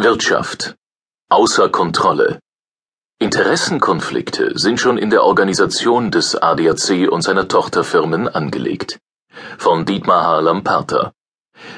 [0.00, 0.76] Wirtschaft.
[1.28, 2.38] Außer Kontrolle.
[3.18, 9.00] Interessenkonflikte sind schon in der Organisation des ADAC und seiner Tochterfirmen angelegt.
[9.58, 11.12] Von Dietmar Harlam-Parter.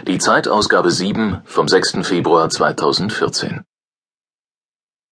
[0.07, 2.07] Die Zeitausgabe 7 vom 6.
[2.07, 3.65] Februar 2014.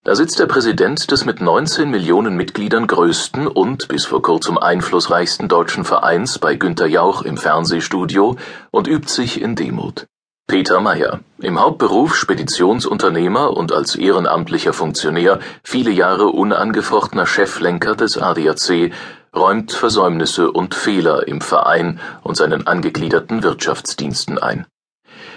[0.05, 5.49] Da sitzt der Präsident des mit 19 Millionen Mitgliedern größten und bis vor kurzem einflussreichsten
[5.49, 8.37] deutschen Vereins bei Günter Jauch im Fernsehstudio
[8.71, 10.07] und übt sich in Demut.
[10.51, 18.91] Peter Meyer, im Hauptberuf Speditionsunternehmer und als ehrenamtlicher Funktionär viele Jahre unangefochtener Cheflenker des ADAC,
[19.37, 24.65] räumt Versäumnisse und Fehler im Verein und seinen angegliederten Wirtschaftsdiensten ein.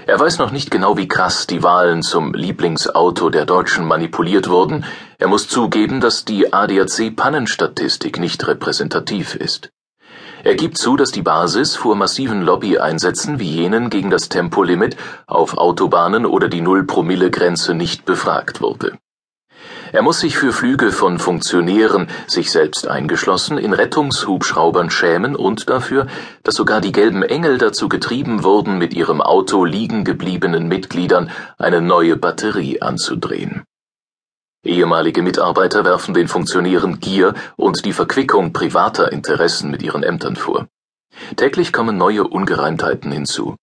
[0.07, 4.85] Er weiß noch nicht genau, wie krass die Wahlen zum Lieblingsauto der Deutschen manipuliert wurden,
[5.17, 9.71] er muss zugeben, dass die ADAC Pannenstatistik nicht repräsentativ ist.
[10.43, 15.55] Er gibt zu, dass die Basis vor massiven Lobbyeinsätzen wie jenen gegen das Tempolimit auf
[15.55, 18.97] Autobahnen oder die Null-Promille-Grenze nicht befragt wurde.
[19.93, 26.07] Er muss sich für Flüge von Funktionären, sich selbst eingeschlossen, in Rettungshubschraubern schämen und dafür,
[26.43, 31.81] dass sogar die gelben Engel dazu getrieben wurden, mit ihrem Auto liegen gebliebenen Mitgliedern eine
[31.81, 33.63] neue Batterie anzudrehen.
[34.63, 40.67] Ehemalige Mitarbeiter werfen den Funktionären Gier und die Verquickung privater Interessen mit ihren Ämtern vor.
[41.35, 43.55] Täglich kommen neue Ungereimtheiten hinzu.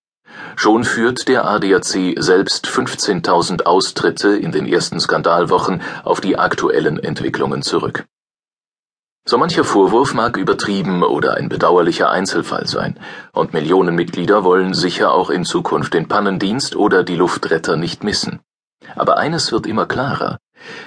[0.56, 7.62] Schon führt der ADAC selbst 15.000 Austritte in den ersten Skandalwochen auf die aktuellen Entwicklungen
[7.62, 8.04] zurück.
[9.24, 12.98] So mancher Vorwurf mag übertrieben oder ein bedauerlicher Einzelfall sein,
[13.32, 18.40] und Millionen Mitglieder wollen sicher auch in Zukunft den Pannendienst oder die Luftretter nicht missen.
[18.94, 20.38] Aber eines wird immer klarer.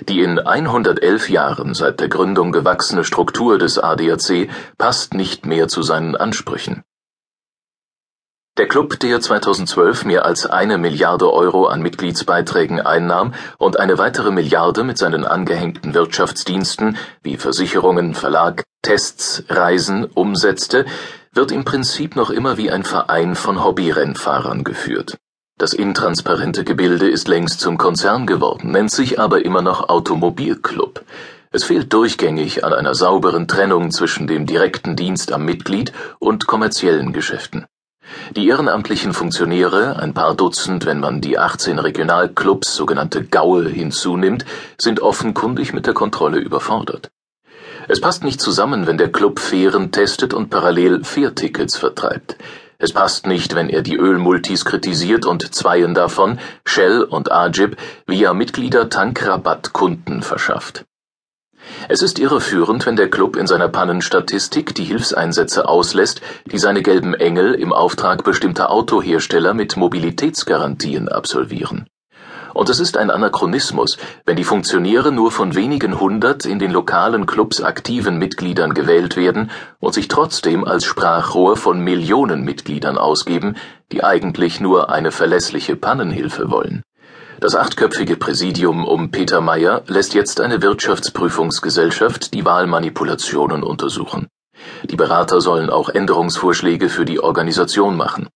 [0.07, 5.81] Die in 111 Jahren seit der Gründung gewachsene Struktur des ADAC passt nicht mehr zu
[5.81, 6.83] seinen Ansprüchen.
[8.57, 14.29] Der Club, der 2012 mehr als eine Milliarde Euro an Mitgliedsbeiträgen einnahm und eine weitere
[14.29, 20.85] Milliarde mit seinen angehängten Wirtschaftsdiensten wie Versicherungen, Verlag, Tests, Reisen umsetzte,
[21.31, 25.17] wird im Prinzip noch immer wie ein Verein von Hobbyrennfahrern geführt.
[25.61, 31.05] Das intransparente Gebilde ist längst zum Konzern geworden, nennt sich aber immer noch Automobilclub.
[31.51, 37.13] Es fehlt durchgängig an einer sauberen Trennung zwischen dem direkten Dienst am Mitglied und kommerziellen
[37.13, 37.67] Geschäften.
[38.35, 44.45] Die ehrenamtlichen Funktionäre, ein paar Dutzend, wenn man die 18 Regionalclubs, sogenannte Gaue, hinzunimmt,
[44.79, 47.11] sind offenkundig mit der Kontrolle überfordert.
[47.87, 52.35] Es passt nicht zusammen, wenn der Club Fähren testet und parallel Fährtickets vertreibt.
[52.83, 57.77] Es passt nicht, wenn er die Ölmultis kritisiert und zweien davon, Shell und Ajib,
[58.07, 60.85] via Mitglieder Tankrabatt Kunden verschafft.
[61.89, 66.21] Es ist irreführend, wenn der Club in seiner Pannenstatistik die Hilfseinsätze auslässt,
[66.51, 71.85] die seine gelben Engel im Auftrag bestimmter Autohersteller mit Mobilitätsgarantien absolvieren
[72.53, 77.25] und es ist ein Anachronismus, wenn die Funktionäre nur von wenigen hundert in den lokalen
[77.25, 83.55] Clubs aktiven Mitgliedern gewählt werden und sich trotzdem als Sprachrohr von Millionen Mitgliedern ausgeben,
[83.91, 86.83] die eigentlich nur eine verlässliche Pannenhilfe wollen.
[87.39, 94.27] Das achtköpfige Präsidium um Peter Meyer lässt jetzt eine Wirtschaftsprüfungsgesellschaft die Wahlmanipulationen untersuchen.
[94.83, 98.27] Die Berater sollen auch Änderungsvorschläge für die Organisation machen.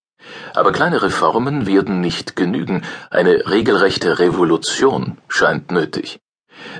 [0.53, 6.19] Aber kleine Reformen werden nicht genügen, eine regelrechte Revolution scheint nötig.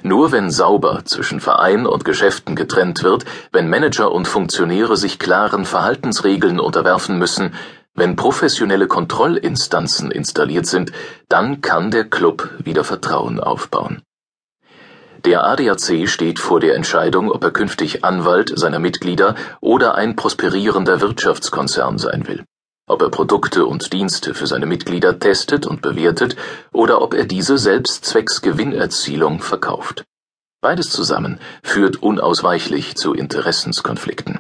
[0.04, 5.66] Nur wenn sauber zwischen Verein und Geschäften getrennt wird, wenn Manager und Funktionäre sich klaren
[5.66, 7.54] Verhaltensregeln unterwerfen müssen,
[7.94, 10.92] wenn professionelle Kontrollinstanzen installiert sind,
[11.30, 14.02] dann kann der Club wieder Vertrauen aufbauen.
[15.24, 21.02] Der ADAC steht vor der Entscheidung, ob er künftig Anwalt seiner Mitglieder oder ein prosperierender
[21.02, 22.44] Wirtschaftskonzern sein will
[22.88, 26.36] ob er Produkte und Dienste für seine Mitglieder testet und bewertet
[26.72, 30.06] oder ob er diese selbst zwecks Gewinnerzielung verkauft.
[30.62, 34.40] Beides zusammen führt unausweichlich zu Interessenskonflikten.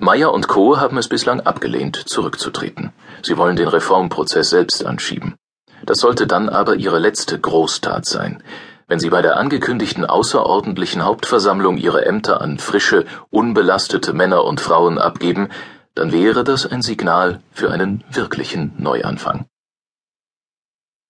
[0.00, 0.78] Meyer und Co.
[0.78, 2.92] haben es bislang abgelehnt, zurückzutreten.
[3.22, 5.34] Sie wollen den Reformprozess selbst anschieben.
[5.84, 8.42] Das sollte dann aber ihre letzte Großtat sein.
[8.86, 14.98] Wenn sie bei der angekündigten außerordentlichen Hauptversammlung ihre Ämter an frische, unbelastete Männer und Frauen
[14.98, 15.50] abgeben,
[15.98, 19.46] dann wäre das ein Signal für einen wirklichen Neuanfang.